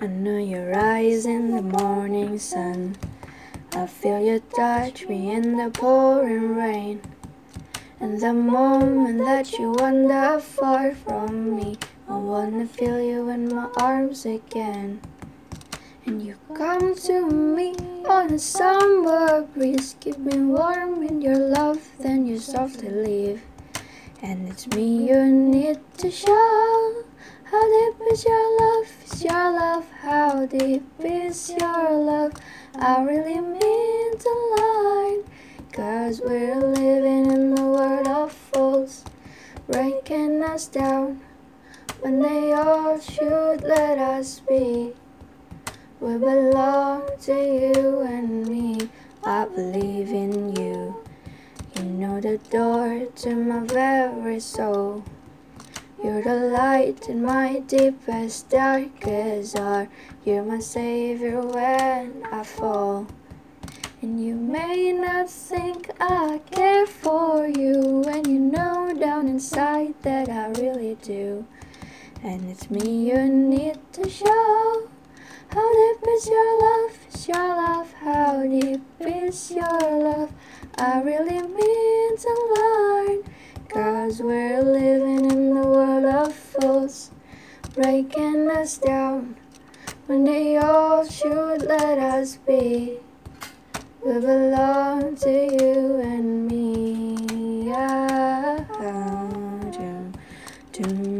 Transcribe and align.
I 0.00 0.06
know 0.06 0.38
your 0.38 0.78
eyes 0.78 1.26
in 1.26 1.56
the 1.56 1.62
morning 1.62 2.38
sun. 2.38 2.96
I 3.72 3.88
feel 3.88 4.20
you 4.20 4.40
touch 4.54 5.08
me 5.08 5.32
in 5.32 5.56
the 5.56 5.70
pouring 5.70 6.54
rain. 6.54 7.02
And 7.98 8.20
the 8.20 8.32
moment 8.32 9.18
that 9.24 9.50
you 9.58 9.72
wander 9.72 10.38
far 10.38 10.94
from 10.94 11.56
me, 11.56 11.78
I 12.08 12.16
wanna 12.16 12.66
feel 12.66 13.00
you 13.02 13.28
in 13.28 13.52
my 13.52 13.68
arms 13.76 14.24
again. 14.24 15.00
And 16.06 16.22
you 16.22 16.36
come 16.54 16.94
to 16.94 17.26
me 17.28 17.74
on 18.06 18.34
a 18.34 18.38
summer 18.38 19.42
breeze, 19.52 19.96
keep 19.98 20.18
me 20.18 20.38
warm 20.38 21.02
in 21.02 21.20
your 21.20 21.38
love, 21.38 21.80
then 21.98 22.24
you 22.24 22.38
softly 22.38 22.90
leave. 22.90 23.42
And 24.22 24.48
it's 24.48 24.68
me 24.68 25.08
you 25.10 25.24
need 25.26 25.80
to 25.96 26.08
show. 26.08 27.04
How 27.50 27.62
deep 27.66 27.96
is 28.12 28.24
your 28.24 28.60
love? 28.60 28.67
Your 29.28 29.52
love? 29.52 29.90
How 30.00 30.46
deep 30.46 30.84
is 31.00 31.50
your 31.50 31.92
love? 31.92 32.32
I 32.74 33.02
really 33.02 33.38
mean 33.38 34.18
to 34.18 34.54
learn. 34.56 35.24
Cause 35.70 36.22
we're 36.24 36.56
living 36.56 37.30
in 37.30 37.54
the 37.54 37.62
world 37.62 38.08
of 38.08 38.32
fools, 38.32 39.04
breaking 39.66 40.42
us 40.42 40.66
down 40.66 41.20
when 42.00 42.22
they 42.22 42.52
all 42.52 42.98
should 42.98 43.64
let 43.64 43.98
us 43.98 44.40
be. 44.48 44.92
We 46.00 46.16
belong 46.16 47.02
to 47.22 47.34
you 47.34 48.00
and 48.00 48.48
me. 48.48 48.88
I 49.24 49.44
believe 49.44 50.08
in 50.08 50.56
you. 50.56 51.04
You 51.76 51.82
know 51.82 52.18
the 52.18 52.38
door 52.50 53.04
to 53.16 53.36
my 53.36 53.60
very 53.60 54.40
soul. 54.40 55.04
You're 56.02 56.22
the 56.22 56.36
light 56.36 57.08
in 57.08 57.24
my 57.24 57.58
deepest, 57.66 58.50
darkest 58.50 59.58
hour. 59.58 59.88
You're 60.24 60.44
my 60.44 60.60
savior 60.60 61.40
when 61.40 62.24
I 62.30 62.44
fall. 62.44 63.08
And 64.00 64.24
you 64.24 64.36
may 64.36 64.92
not 64.92 65.28
think 65.28 65.90
I 65.98 66.40
care 66.52 66.86
for 66.86 67.48
you 67.48 68.02
when 68.06 68.30
you 68.30 68.38
know 68.38 68.94
down 68.94 69.26
inside 69.26 69.94
that 70.02 70.28
I 70.28 70.46
really 70.60 70.94
do. 71.02 71.44
And 72.22 72.48
it's 72.48 72.70
me 72.70 73.10
you 73.10 73.24
need 73.28 73.78
to 73.94 74.08
show. 74.08 74.88
How 75.48 75.72
deep 75.74 76.08
is 76.10 76.28
your 76.28 76.60
love? 76.60 76.98
Is 77.12 77.26
your 77.26 77.48
love? 77.48 77.92
How 77.94 78.42
deep 78.44 78.82
is 79.00 79.50
your 79.50 79.80
love? 79.80 80.32
I 80.76 81.00
really 81.02 81.42
mean 81.42 82.16
to 82.18 82.54
learn. 82.54 83.24
Cause 83.68 84.22
we're 84.22 84.62
living 84.62 85.30
in 85.30 85.54
the 85.54 85.68
world 85.68 86.04
of 86.06 86.32
fools, 86.34 87.10
breaking 87.74 88.50
us 88.50 88.78
down 88.78 89.36
when 90.06 90.24
they 90.24 90.56
all 90.56 91.04
should 91.06 91.62
let 91.62 91.98
us 91.98 92.36
be. 92.46 92.98
We 94.04 94.12
belong 94.20 95.16
to 95.16 95.30
you 95.30 96.00
and 96.00 96.46
me. 96.46 97.68
Dum, 98.80 100.12
dum. 100.72 101.17